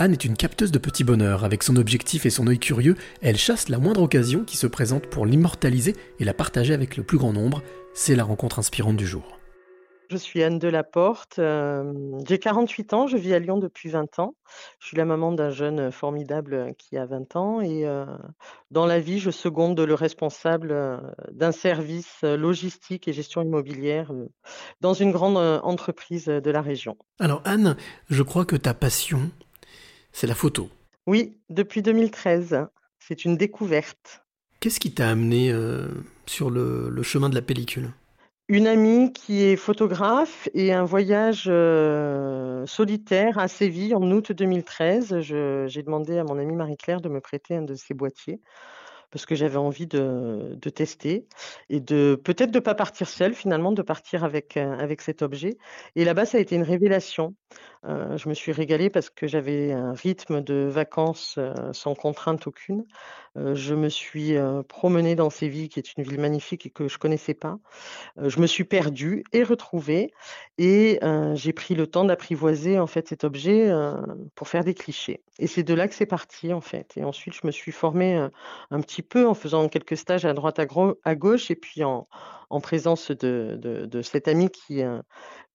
Anne 0.00 0.14
est 0.14 0.24
une 0.24 0.34
capteuse 0.34 0.72
de 0.72 0.78
petits 0.78 1.04
bonheurs. 1.04 1.44
Avec 1.44 1.62
son 1.62 1.76
objectif 1.76 2.24
et 2.24 2.30
son 2.30 2.46
œil 2.46 2.58
curieux, 2.58 2.94
elle 3.20 3.36
chasse 3.36 3.68
la 3.68 3.76
moindre 3.76 4.00
occasion 4.00 4.44
qui 4.44 4.56
se 4.56 4.66
présente 4.66 5.06
pour 5.06 5.26
l'immortaliser 5.26 5.94
et 6.18 6.24
la 6.24 6.32
partager 6.32 6.72
avec 6.72 6.96
le 6.96 7.02
plus 7.02 7.18
grand 7.18 7.34
nombre. 7.34 7.62
C'est 7.92 8.16
la 8.16 8.24
rencontre 8.24 8.58
inspirante 8.58 8.96
du 8.96 9.06
jour. 9.06 9.38
Je 10.08 10.16
suis 10.16 10.42
Anne 10.42 10.58
Delaporte, 10.58 11.38
euh, 11.38 11.92
j'ai 12.26 12.38
48 12.38 12.94
ans, 12.94 13.06
je 13.08 13.18
vis 13.18 13.34
à 13.34 13.38
Lyon 13.38 13.58
depuis 13.58 13.90
20 13.90 14.18
ans. 14.20 14.34
Je 14.78 14.86
suis 14.86 14.96
la 14.96 15.04
maman 15.04 15.32
d'un 15.32 15.50
jeune 15.50 15.92
formidable 15.92 16.72
qui 16.78 16.96
a 16.96 17.04
20 17.04 17.36
ans 17.36 17.60
et 17.60 17.86
euh, 17.86 18.06
dans 18.70 18.86
la 18.86 19.00
vie, 19.00 19.18
je 19.18 19.30
seconde 19.30 19.78
le 19.78 19.94
responsable 19.94 20.72
euh, 20.72 20.96
d'un 21.30 21.52
service 21.52 22.22
logistique 22.22 23.06
et 23.06 23.12
gestion 23.12 23.42
immobilière 23.42 24.10
dans 24.80 24.94
une 24.94 25.12
grande 25.12 25.36
entreprise 25.36 26.24
de 26.24 26.50
la 26.50 26.62
région. 26.62 26.96
Alors 27.18 27.42
Anne, 27.44 27.76
je 28.08 28.22
crois 28.22 28.46
que 28.46 28.56
ta 28.56 28.72
passion, 28.74 29.30
c'est 30.12 30.26
la 30.26 30.34
photo. 30.34 30.68
Oui, 31.06 31.38
depuis 31.48 31.82
2013, 31.82 32.66
c'est 32.98 33.24
une 33.24 33.36
découverte. 33.36 34.22
Qu'est-ce 34.60 34.80
qui 34.80 34.92
t'a 34.92 35.08
amené 35.08 35.52
sur 36.26 36.50
le 36.50 37.02
chemin 37.02 37.28
de 37.30 37.34
la 37.34 37.42
pellicule? 37.42 37.90
Une 38.52 38.66
amie 38.66 39.12
qui 39.12 39.44
est 39.44 39.54
photographe 39.54 40.48
et 40.54 40.72
un 40.72 40.82
voyage 40.82 41.44
euh, 41.46 42.66
solitaire 42.66 43.38
à 43.38 43.46
Séville 43.46 43.94
en 43.94 44.02
août 44.10 44.32
2013. 44.32 45.20
j'ai 45.20 45.82
demandé 45.84 46.18
à 46.18 46.24
mon 46.24 46.36
amie 46.36 46.56
Marie-Claire 46.56 47.00
de 47.00 47.08
me 47.08 47.20
prêter 47.20 47.54
un 47.54 47.62
de 47.62 47.76
ses 47.76 47.94
boîtiers 47.94 48.40
parce 49.12 49.24
que 49.24 49.36
j'avais 49.36 49.56
envie 49.56 49.86
de, 49.86 50.58
tester 50.74 51.28
et 51.68 51.78
de 51.78 52.20
peut-être 52.24 52.50
de 52.50 52.58
ne 52.58 52.64
pas 52.64 52.74
partir 52.74 53.08
seule 53.08 53.34
finalement, 53.34 53.70
de 53.70 53.82
partir 53.82 54.24
avec, 54.24 54.56
euh, 54.56 54.76
avec 54.78 55.00
cet 55.00 55.22
objet. 55.22 55.56
Et 55.94 56.04
là-bas, 56.04 56.26
ça 56.26 56.38
a 56.38 56.40
été 56.40 56.56
une 56.56 56.64
révélation. 56.64 57.36
Euh, 57.86 58.18
je 58.18 58.28
me 58.28 58.34
suis 58.34 58.52
régalée 58.52 58.90
parce 58.90 59.08
que 59.08 59.26
j'avais 59.26 59.72
un 59.72 59.92
rythme 59.92 60.42
de 60.42 60.68
vacances 60.70 61.38
sans 61.72 61.94
contrainte 61.94 62.46
aucune. 62.46 62.84
je 63.36 63.74
me 63.74 63.88
suis 63.88 64.34
promenée 64.68 65.14
dans 65.14 65.30
Séville, 65.30 65.68
qui 65.68 65.78
est 65.78 65.96
une 65.96 66.04
ville 66.04 66.20
magnifique 66.20 66.66
et 66.66 66.70
que 66.70 66.88
je 66.88 66.98
connaissais 66.98 67.34
pas. 67.34 67.58
je 68.18 68.40
me 68.40 68.46
suis 68.46 68.64
perdue 68.64 69.24
et 69.32 69.42
retrouvée 69.42 70.12
et 70.58 71.00
j'ai 71.34 71.52
pris 71.52 71.74
le 71.74 71.86
temps 71.86 72.04
d'apprivoiser 72.04 72.78
en 72.78 72.86
fait 72.86 73.08
cet 73.08 73.24
objet 73.24 73.70
pour 74.34 74.48
faire 74.48 74.64
des 74.64 74.74
clichés. 74.74 75.22
Et 75.38 75.46
c'est 75.46 75.62
de 75.62 75.74
là 75.74 75.88
que 75.88 75.94
c'est 75.94 76.06
parti 76.06 76.52
en 76.52 76.60
fait. 76.60 76.96
Et 76.96 77.04
ensuite, 77.04 77.34
je 77.34 77.46
me 77.46 77.52
suis 77.52 77.72
formée 77.72 78.14
un 78.70 78.80
petit 78.80 79.02
peu 79.02 79.26
en 79.26 79.34
faisant 79.34 79.68
quelques 79.68 79.96
stages 79.96 80.24
à 80.24 80.34
droite, 80.34 80.58
à, 80.58 81.14
gauche 81.14 81.50
et 81.50 81.56
puis 81.56 81.82
en, 81.84 82.08
présence 82.60 83.10
de, 83.10 83.58
de, 83.60 84.02
cet 84.02 84.28
ami 84.28 84.50
qui, 84.50 84.82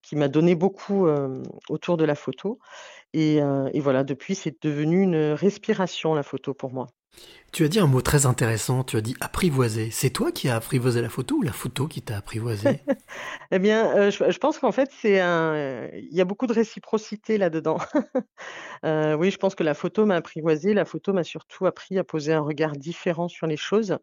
qui 0.06 0.14
m'a 0.14 0.28
donné 0.28 0.54
beaucoup 0.54 1.08
autour 1.68 1.96
de 1.96 2.04
la 2.04 2.14
photo. 2.14 2.60
Et, 3.12 3.40
voilà, 3.80 4.04
depuis, 4.04 4.36
c'est 4.36 4.62
devenu 4.62 5.02
une 5.02 5.32
respiration, 5.32 6.14
la 6.14 6.22
photo, 6.22 6.54
pour 6.54 6.72
moi. 6.72 6.86
Tu 7.56 7.64
as 7.64 7.68
dit 7.68 7.78
un 7.78 7.86
mot 7.86 8.02
très 8.02 8.26
intéressant, 8.26 8.84
tu 8.84 8.98
as 8.98 9.00
dit 9.00 9.16
apprivoiser. 9.18 9.90
C'est 9.90 10.10
toi 10.10 10.30
qui 10.30 10.50
as 10.50 10.56
apprivoisé 10.56 11.00
la 11.00 11.08
photo 11.08 11.36
ou 11.36 11.42
la 11.42 11.52
photo 11.52 11.86
qui 11.86 12.02
t'a 12.02 12.18
apprivoisé? 12.18 12.82
Eh 13.52 13.58
bien, 13.60 14.10
je, 14.10 14.38
pense 14.38 14.58
qu'en 14.58 14.72
fait, 14.72 14.90
c'est 15.00 15.20
un... 15.20 15.88
il 15.94 16.12
y 16.12 16.20
a 16.20 16.24
beaucoup 16.24 16.46
de 16.46 16.52
réciprocité 16.52 17.38
là-dedans. 17.38 17.78
oui, 18.84 19.30
je 19.30 19.36
pense 19.38 19.54
que 19.54 19.62
la 19.62 19.72
photo 19.72 20.04
m'a 20.04 20.16
apprivoisé, 20.16 20.74
la 20.74 20.84
photo 20.84 21.14
m'a 21.14 21.24
surtout 21.24 21.64
appris 21.64 21.96
à 21.96 22.04
poser 22.04 22.34
un 22.34 22.40
regard 22.40 22.72
différent 22.72 23.28
sur 23.28 23.46
les 23.46 23.56
choses. 23.56 23.96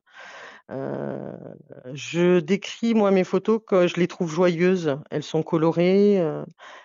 je 0.69 2.39
décris, 2.39 2.95
moi, 2.95 3.11
mes 3.11 3.25
photos 3.25 3.59
que 3.67 3.85
je 3.85 3.97
les 3.97 4.07
trouve 4.07 4.33
joyeuses. 4.33 4.97
Elles 5.11 5.21
sont 5.21 5.43
colorées. 5.43 6.25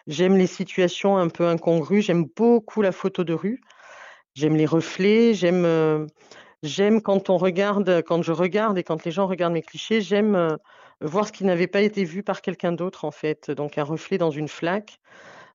j'aime 0.07 0.37
les 0.37 0.49
situations 0.49 1.17
un 1.17 1.29
peu 1.29 1.47
incongrues. 1.47 2.03
J'aime 2.03 2.27
beaucoup 2.37 2.83
la 2.83 2.93
photo 2.93 3.25
de 3.25 3.33
rue. 3.33 3.63
J'aime 4.35 4.57
les 4.57 4.67
reflets. 4.67 5.35
J'aime, 5.35 6.09
j'aime 6.63 7.03
quand 7.03 7.31
on 7.31 7.37
regarde, 7.37 8.03
quand 8.03 8.23
je 8.23 8.33
regarde 8.33 8.79
et 8.79 8.85
quand 8.85 9.05
les 9.05 9.11
gens 9.11 9.27
regardent 9.27 9.55
mes 9.55 9.63
clichés, 9.63 10.01
j'aime 10.01 10.57
voir 11.01 11.27
ce 11.27 11.33
qui 11.33 11.45
n'avait 11.45 11.67
pas 11.67 11.81
été 11.81 12.05
vu 12.05 12.23
par 12.23 12.43
quelqu'un 12.43 12.73
d'autre, 12.73 13.05
en 13.05 13.11
fait. 13.11 13.51
Donc 13.51 13.79
un 13.79 13.85
reflet 13.85 14.19
dans 14.19 14.31
une 14.31 14.49
flaque. 14.49 15.01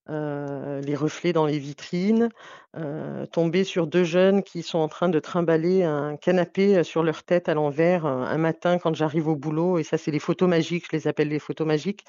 Euh, 0.09 0.81
les 0.81 0.95
reflets 0.95 1.31
dans 1.31 1.45
les 1.45 1.57
vitrines, 1.59 2.27
euh, 2.75 3.25
tomber 3.25 3.63
sur 3.63 3.87
deux 3.87 4.03
jeunes 4.03 4.43
qui 4.43 4.61
sont 4.61 4.79
en 4.79 4.89
train 4.89 5.07
de 5.07 5.17
trimballer 5.17 5.83
un 5.83 6.17
canapé 6.17 6.75
euh, 6.75 6.83
sur 6.83 7.03
leur 7.03 7.23
tête 7.23 7.47
à 7.47 7.53
l'envers 7.53 8.05
un 8.05 8.37
matin 8.37 8.79
quand 8.79 8.93
j'arrive 8.93 9.29
au 9.29 9.37
boulot. 9.37 9.77
Et 9.77 9.83
ça, 9.83 9.97
c'est 9.97 10.11
les 10.11 10.19
photos 10.19 10.49
magiques. 10.49 10.87
Je 10.91 10.97
les 10.97 11.07
appelle 11.07 11.29
les 11.29 11.39
photos 11.39 11.65
magiques 11.65 12.03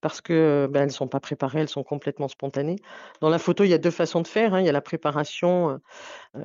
parce 0.00 0.20
que 0.20 0.68
ben, 0.70 0.82
elles 0.82 0.86
ne 0.86 0.92
sont 0.92 1.08
pas 1.08 1.18
préparées, 1.18 1.60
elles 1.62 1.68
sont 1.68 1.82
complètement 1.82 2.28
spontanées. 2.28 2.76
Dans 3.20 3.30
la 3.30 3.40
photo, 3.40 3.64
il 3.64 3.70
y 3.70 3.74
a 3.74 3.78
deux 3.78 3.90
façons 3.90 4.20
de 4.22 4.28
faire. 4.28 4.54
Hein. 4.54 4.60
Il 4.60 4.66
y 4.66 4.68
a 4.68 4.72
la 4.72 4.80
préparation, 4.80 5.80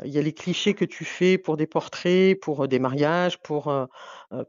il 0.04 0.12
y 0.12 0.18
a 0.18 0.22
les 0.24 0.34
clichés 0.34 0.74
que 0.74 0.86
tu 0.86 1.06
fais 1.06 1.38
pour 1.38 1.56
des 1.58 1.68
portraits, 1.68 2.40
pour 2.40 2.68
des 2.68 2.80
mariages, 2.80 3.40
pour, 3.42 3.72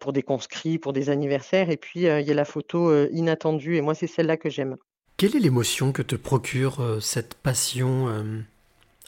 pour 0.00 0.12
des 0.15 0.23
conscrits, 0.23 0.78
pour 0.78 0.93
des 0.94 1.11
anniversaires. 1.11 1.71
Et 1.71 1.77
puis, 1.77 2.00
il 2.00 2.27
y 2.27 2.31
a 2.31 2.34
la 2.34 2.44
photo 2.47 3.06
inattendue. 3.09 3.77
Et 3.77 3.83
moi, 3.83 3.94
c'est 3.94 4.06
celle-là 4.06 4.37
que 4.38 4.49
j'aime. 4.50 4.77
Quelle 5.19 5.34
est 5.34 5.41
l'émotion 5.41 5.93
que 5.93 6.03
te 6.03 6.15
procure 6.15 6.81
euh, 6.81 7.00
cette 7.00 7.37
passion 7.37 8.09
euh, 8.09 8.43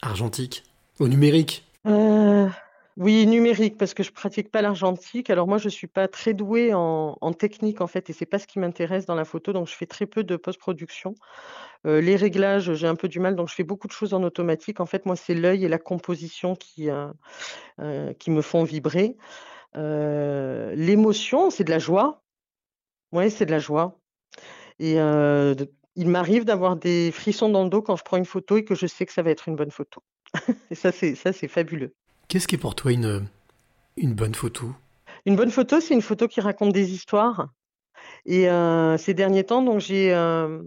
argentique 0.01 0.63
Au 0.97 1.07
numérique? 1.07 1.67
Euh, 1.85 2.49
Oui, 2.97 3.27
numérique, 3.27 3.77
parce 3.77 3.93
que 3.93 4.01
je 4.01 4.11
pratique 4.11 4.49
pas 4.49 4.63
l'argentique. 4.63 5.29
Alors 5.29 5.47
moi, 5.47 5.59
je 5.59 5.69
suis 5.69 5.85
pas 5.85 6.07
très 6.07 6.33
douée 6.33 6.73
en, 6.73 7.33
technique, 7.33 7.79
en 7.81 7.85
fait, 7.85 8.09
et 8.09 8.13
c'est 8.13 8.25
pas 8.25 8.39
ce 8.39 8.47
qui 8.47 8.57
m'intéresse 8.57 9.05
dans 9.05 9.13
la 9.13 9.23
photo, 9.23 9.53
donc 9.53 9.67
je 9.67 9.75
fais 9.75 9.85
très 9.85 10.07
peu 10.07 10.23
de 10.23 10.35
post-production. 10.35 11.13
les 11.85 12.15
réglages, 12.15 12.73
j'ai 12.73 12.87
un 12.87 12.95
peu 12.95 13.07
du 13.07 13.19
mal, 13.19 13.35
donc 13.35 13.47
je 13.47 13.53
fais 13.53 13.63
beaucoup 13.63 13.87
de 13.87 13.93
choses 13.93 14.15
en 14.15 14.23
automatique. 14.23 14.79
En 14.79 14.87
fait, 14.87 15.05
moi, 15.05 15.15
c'est 15.15 15.35
l'œil 15.35 15.63
et 15.63 15.69
la 15.69 15.77
composition 15.77 16.55
qui, 16.55 16.89
qui 18.17 18.31
me 18.31 18.41
font 18.41 18.63
vibrer. 18.63 19.15
L'émotion, 19.75 21.51
c'est 21.51 21.63
de 21.63 21.71
la 21.71 21.79
joie. 21.79 22.23
Oui, 23.11 23.29
c'est 23.29 23.45
de 23.45 23.51
la 23.51 23.59
joie. 23.59 23.99
Et 24.79 24.97
il 25.95 26.07
m'arrive 26.07 26.45
d'avoir 26.45 26.75
des 26.75 27.11
frissons 27.11 27.49
dans 27.49 27.63
le 27.63 27.69
dos 27.69 27.81
quand 27.81 27.95
je 27.95 28.03
prends 28.03 28.17
une 28.17 28.25
photo 28.25 28.57
et 28.57 28.63
que 28.63 28.75
je 28.75 28.87
sais 28.87 29.05
que 29.05 29.13
ça 29.13 29.21
va 29.21 29.31
être 29.31 29.47
une 29.47 29.55
bonne 29.55 29.71
photo. 29.71 30.01
et 30.71 30.75
ça, 30.75 30.91
c'est 30.91 31.15
ça, 31.15 31.33
c'est 31.33 31.47
fabuleux. 31.47 31.93
Qu'est-ce 32.27 32.47
qui 32.47 32.55
est 32.55 32.59
pour 32.59 32.75
toi 32.75 32.91
une, 32.91 33.27
une 33.97 34.13
bonne 34.13 34.35
photo? 34.35 34.73
Une 35.25 35.35
bonne 35.35 35.51
photo, 35.51 35.79
c'est 35.79 35.93
une 35.93 36.01
photo 36.01 36.27
qui 36.27 36.41
raconte 36.41 36.73
des 36.73 36.93
histoires. 36.93 37.49
Et 38.25 38.49
euh, 38.49 38.97
ces 38.97 39.13
derniers 39.13 39.43
temps, 39.43 39.61
donc 39.61 39.79
j'ai 39.79 40.13
euh, 40.13 40.61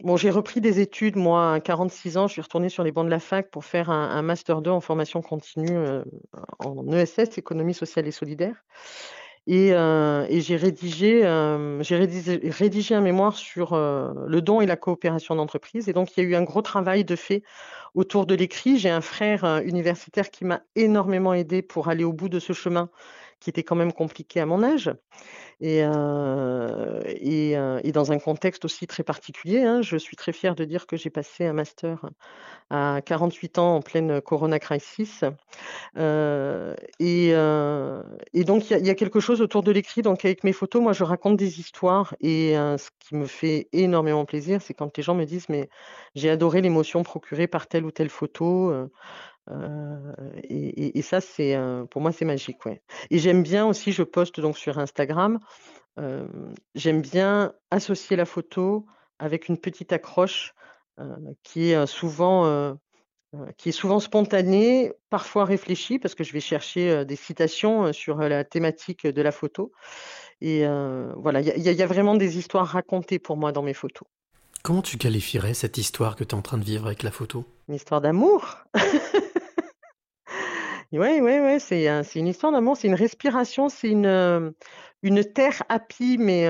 bon, 0.00 0.16
j'ai 0.16 0.30
repris 0.30 0.60
des 0.60 0.80
études. 0.80 1.16
Moi, 1.16 1.54
à 1.54 1.60
46 1.60 2.16
ans, 2.16 2.26
je 2.26 2.32
suis 2.32 2.42
retournée 2.42 2.68
sur 2.68 2.82
les 2.82 2.92
bancs 2.92 3.04
de 3.04 3.10
la 3.10 3.20
fac 3.20 3.50
pour 3.50 3.64
faire 3.64 3.90
un, 3.90 4.22
master 4.22 4.62
2 4.62 4.70
en 4.70 4.80
formation 4.80 5.22
continue 5.22 5.76
euh, 5.76 6.02
en 6.58 6.90
ESS, 6.92 7.38
économie 7.38 7.74
sociale 7.74 8.06
et 8.06 8.12
solidaire. 8.12 8.64
Et, 9.46 9.70
j'ai 10.40 10.56
rédigé, 10.56 11.22
rédigé, 11.24 12.94
un 12.94 13.00
mémoire 13.00 13.36
sur 13.36 13.76
le 13.76 14.40
don 14.40 14.60
et 14.60 14.66
la 14.66 14.76
coopération 14.76 15.34
d'entreprise. 15.36 15.88
Et 15.88 15.92
donc, 15.92 16.16
il 16.16 16.24
y 16.24 16.26
a 16.26 16.30
eu 16.30 16.34
un 16.34 16.42
gros 16.42 16.62
travail 16.62 17.04
de 17.04 17.16
fait 17.16 17.42
autour 17.94 18.26
de 18.26 18.34
l'écrit. 18.34 18.78
J'ai 18.78 18.90
un 18.90 19.00
frère 19.02 19.60
universitaire 19.64 20.30
qui 20.30 20.44
m'a 20.44 20.62
énormément 20.76 21.34
aidé 21.34 21.62
pour 21.62 21.88
aller 21.88 22.04
au 22.04 22.12
bout 22.12 22.28
de 22.28 22.40
ce 22.40 22.52
chemin 22.52 22.90
qui 23.40 23.50
était 23.50 23.62
quand 23.62 23.76
même 23.76 23.92
compliqué 23.92 24.40
à 24.40 24.46
mon 24.46 24.62
âge. 24.62 24.92
Et, 25.60 25.78
et, 25.78 27.92
dans 27.92 28.12
un 28.12 28.18
contexte 28.18 28.64
aussi 28.64 28.86
très 28.86 29.02
particulier. 29.02 29.62
Hein. 29.62 29.82
Je 29.82 29.96
suis 29.96 30.16
très 30.16 30.32
fière 30.32 30.54
de 30.54 30.64
dire 30.64 30.86
que 30.86 30.96
j'ai 30.96 31.10
passé 31.10 31.46
un 31.46 31.52
master 31.52 32.10
à 32.70 33.00
48 33.04 33.58
ans 33.58 33.76
en 33.76 33.80
pleine 33.80 34.20
Corona 34.20 34.58
Crisis. 34.58 35.24
et, 35.96 37.28
et, 37.28 38.44
donc, 38.44 38.70
il 38.70 38.86
y, 38.86 38.90
a 38.90 38.94
quelque 38.94 39.20
chose 39.20 39.40
autour 39.40 39.62
de 39.62 39.70
l'écrit. 39.70 40.02
Donc, 40.02 40.24
avec 40.24 40.44
mes 40.44 40.52
photos, 40.52 40.82
moi, 40.82 40.92
je 40.92 41.04
raconte 41.04 41.36
des 41.36 41.60
histoires. 41.60 42.14
Et 42.20 42.54
ce 42.54 42.88
qui 42.98 43.14
me 43.14 43.26
fait 43.26 43.68
énormément 43.72 44.24
plaisir, 44.24 44.60
c'est 44.60 44.74
quand 44.74 44.96
les 44.96 45.02
gens 45.02 45.14
me 45.14 45.24
disent, 45.24 45.48
mais 45.48 45.68
j'ai 46.14 46.30
adoré 46.30 46.62
l'émotion 46.62 47.04
procurée 47.04 47.46
par 47.46 47.68
telle 47.68 47.84
ou 47.84 47.90
telle 47.90 48.10
photo. 48.10 48.72
Et, 50.48 51.02
ça, 51.02 51.20
c'est 51.20 51.56
pour 51.90 52.00
moi, 52.00 52.12
c'est 52.12 52.24
magique. 52.24 52.64
Ouais. 52.64 52.82
Et 53.10 53.18
j'aime 53.18 53.42
bien 53.42 53.66
aussi, 53.66 53.92
je 53.92 54.02
poste 54.02 54.40
donc 54.40 54.56
sur 54.56 54.78
Instagram, 54.78 55.38
j'aime 56.74 57.02
bien 57.02 57.52
associer 57.70 58.16
la 58.16 58.24
photo 58.24 58.86
avec 59.18 59.48
une 59.48 59.58
petite 59.58 59.92
accroche 59.92 60.54
qui 61.42 61.72
est 61.72 61.86
souvent 61.86 62.76
qui 63.56 63.70
est 63.70 63.72
souvent 63.72 64.00
spontanée, 64.00 64.92
parfois 65.10 65.44
réfléchie, 65.44 65.98
parce 65.98 66.14
que 66.14 66.24
je 66.24 66.32
vais 66.32 66.40
chercher 66.40 67.04
des 67.04 67.16
citations 67.16 67.92
sur 67.92 68.18
la 68.18 68.44
thématique 68.44 69.06
de 69.06 69.22
la 69.22 69.32
photo. 69.32 69.72
Et 70.40 70.64
voilà, 71.16 71.40
il 71.40 71.62
y, 71.62 71.82
a 71.82 71.86
vraiment 71.86 72.14
des 72.14 72.38
histoires 72.38 72.66
racontées 72.66 73.18
pour 73.18 73.36
moi 73.36 73.52
dans 73.52 73.62
mes 73.62 73.74
photos. 73.74 74.06
Comment 74.62 74.82
tu 74.82 74.96
qualifierais 74.96 75.52
cette 75.52 75.76
histoire 75.76 76.16
que 76.16 76.24
tu 76.24 76.30
es 76.30 76.38
en 76.38 76.42
train 76.42 76.56
de 76.56 76.64
vivre 76.64 76.86
avec 76.86 77.02
la 77.02 77.10
photo? 77.10 77.44
Une 77.68 77.74
histoire 77.74 78.00
d'amour? 78.00 78.58
Oui, 80.92 81.20
oui, 81.20 81.38
oui, 81.40 81.60
c'est 81.60 81.86
une 82.14 82.26
histoire 82.28 82.52
d'amour, 82.52 82.76
c'est 82.76 82.88
une 82.88 82.94
respiration, 82.94 83.68
c'est 83.68 83.90
une, 83.90 84.54
une 85.02 85.24
terre 85.24 85.62
happy, 85.68 86.18
mais 86.18 86.48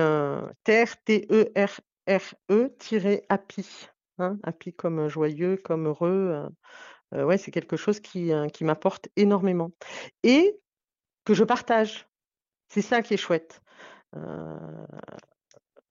terre 0.63 1.01
T-E-R-R-E, 1.03 2.75
tiré 2.79 3.25
happy. 3.29 3.87
Hein, 4.17 4.37
happy 4.43 4.73
comme 4.73 5.09
joyeux, 5.09 5.57
comme 5.57 5.87
heureux. 5.87 6.47
heu, 7.13 7.25
ouais, 7.25 7.37
c'est 7.37 7.51
quelque 7.51 7.75
chose 7.77 7.99
qui, 7.99 8.31
qui 8.53 8.63
m'apporte 8.63 9.09
énormément 9.15 9.71
et 10.23 10.59
que 11.25 11.33
je 11.33 11.43
partage. 11.43 12.07
C'est 12.69 12.81
ça 12.81 13.01
qui 13.01 13.15
est 13.15 13.17
chouette. 13.17 13.61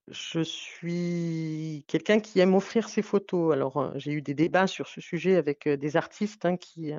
Je 0.08 0.41
suis 0.41 1.85
quelqu'un 1.88 2.20
qui 2.20 2.38
aime 2.41 2.55
offrir 2.55 2.88
ses 2.88 3.02
photos. 3.02 3.52
Alors, 3.55 3.93
j'ai 3.96 4.12
eu 4.12 4.23
des 4.23 4.35
débats 4.35 4.67
sur 4.67 4.87
ce 4.87 5.00
sujet 5.00 5.37
avec, 5.37 5.69
des 5.69 5.96
artistes, 5.96 6.44
hein, 6.44 6.56
qui, 6.56 6.93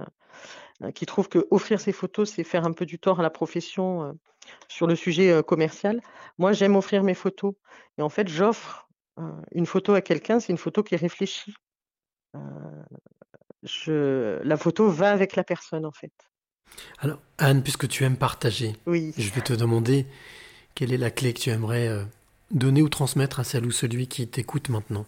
heu, 0.84 0.92
qui 0.92 1.06
trouvent 1.06 1.30
qu'offrir 1.30 1.80
ses 1.80 1.92
photos, 1.92 2.32
c'est 2.32 2.44
faire 2.44 2.66
un 2.66 2.74
peu 2.74 2.86
du 2.86 3.00
tort 3.00 3.20
à 3.20 3.24
la 3.24 3.30
profession, 3.30 4.04
heu, 4.04 4.14
sur 4.68 4.88
le 4.88 4.96
sujet, 4.96 5.32
heu, 5.32 5.44
commercial. 5.44 6.02
Moi, 6.38 6.54
j'aime 6.54 6.76
offrir 6.76 7.04
mes 7.04 7.14
photos 7.14 7.54
et 7.98 8.02
en 8.02 8.10
fait, 8.10 8.28
j'offre, 8.28 8.88
une 9.54 9.66
photo 9.66 9.94
à 9.94 10.02
quelqu'un, 10.02 10.42
c'est 10.42 10.52
une 10.52 10.58
photo 10.58 10.84
qui 10.84 10.94
est 10.96 10.98
réfléchie. 10.98 11.54
Je 13.64 14.42
la 14.44 14.58
photo 14.58 14.90
va 14.90 15.12
avec 15.12 15.38
la 15.38 15.46
personne, 15.46 15.86
en 15.86 15.94
fait. 15.94 16.12
Alors, 17.00 17.20
Anne, 17.38 17.64
puisque 17.64 17.88
tu 17.88 18.04
aimes 18.04 18.18
partager, 18.18 18.76
Oui. 18.86 19.14
je 19.18 19.32
vais 19.32 19.42
te 19.42 19.54
demander 19.54 20.06
quelle 20.76 20.92
est 20.92 20.98
la 20.98 21.12
clé 21.12 21.34
que 21.34 21.40
tu 21.40 21.50
aimerais, 21.50 21.90
donner 22.52 22.82
ou 22.82 22.90
transmettre 22.90 23.40
à 23.40 23.46
celle 23.46 23.66
ou 23.66 23.72
celui 23.72 24.08
qui 24.08 24.28
t'écoute 24.28 24.68
maintenant? 24.68 25.06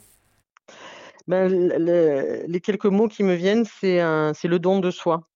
Ben, 1.27 1.49
le 1.49 2.45
les 2.47 2.61
quelques 2.61 2.85
mots 2.85 3.09
qui 3.09 3.23
me 3.23 3.33
viennent, 3.35 3.65
c'est 3.65 3.99
le 3.99 4.57
don 4.57 4.79
de 4.79 4.91
soi. 4.91 5.27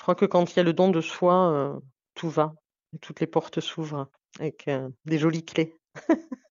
Je 0.00 0.02
crois 0.02 0.14
que 0.14 0.24
quand 0.24 0.50
il 0.50 0.56
y 0.56 0.60
a 0.60 0.62
le 0.62 0.72
don 0.72 0.90
de 0.90 1.02
soi, 1.02 1.50
heu, 1.52 1.80
tout 2.14 2.30
va, 2.30 2.54
toutes 3.02 3.20
les 3.20 3.26
portes 3.26 3.60
s'ouvrent 3.60 4.08
avec, 4.38 4.66
des 5.04 5.18
jolies 5.18 5.44
clés. 5.44 5.76